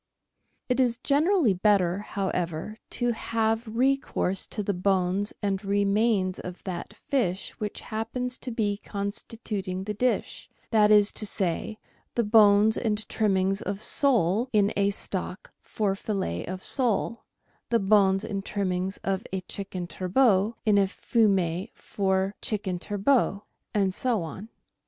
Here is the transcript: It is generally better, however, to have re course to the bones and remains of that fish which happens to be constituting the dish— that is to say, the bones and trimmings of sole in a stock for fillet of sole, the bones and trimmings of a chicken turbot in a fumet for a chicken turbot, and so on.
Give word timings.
It 0.67 0.79
is 0.79 0.97
generally 0.97 1.53
better, 1.53 1.99
however, 1.99 2.79
to 2.89 3.11
have 3.11 3.67
re 3.67 3.97
course 3.97 4.47
to 4.47 4.63
the 4.63 4.73
bones 4.73 5.31
and 5.43 5.63
remains 5.63 6.39
of 6.39 6.63
that 6.63 6.91
fish 6.95 7.51
which 7.59 7.81
happens 7.81 8.39
to 8.39 8.49
be 8.49 8.77
constituting 8.77 9.83
the 9.83 9.93
dish— 9.93 10.49
that 10.71 10.89
is 10.89 11.11
to 11.11 11.27
say, 11.27 11.77
the 12.15 12.23
bones 12.23 12.77
and 12.77 13.07
trimmings 13.09 13.61
of 13.61 13.83
sole 13.83 14.49
in 14.51 14.73
a 14.75 14.89
stock 14.89 15.51
for 15.61 15.93
fillet 15.93 16.47
of 16.47 16.63
sole, 16.63 17.19
the 17.69 17.77
bones 17.77 18.25
and 18.25 18.43
trimmings 18.43 18.97
of 19.03 19.23
a 19.31 19.41
chicken 19.41 19.85
turbot 19.85 20.55
in 20.65 20.79
a 20.79 20.87
fumet 20.87 21.69
for 21.75 22.33
a 22.35 22.41
chicken 22.41 22.79
turbot, 22.79 23.43
and 23.71 23.93
so 23.93 24.23
on. 24.23 24.49